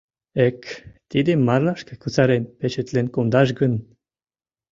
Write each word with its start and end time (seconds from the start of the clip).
Эк, 0.47 0.59
тидым 1.11 1.39
марлашке 1.47 1.93
кусарен 2.01 2.43
печетлен 2.59 3.07
кондаш 3.15 3.49
гын? 3.59 3.73